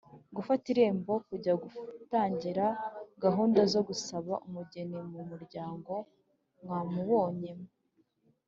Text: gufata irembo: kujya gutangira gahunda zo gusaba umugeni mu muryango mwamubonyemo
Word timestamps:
gufata 0.35 0.65
irembo: 0.73 1.13
kujya 1.27 1.53
gutangira 1.63 2.65
gahunda 3.23 3.59
zo 3.73 3.81
gusaba 3.87 4.33
umugeni 4.47 4.97
mu 5.13 5.21
muryango 5.29 5.93
mwamubonyemo 6.61 7.67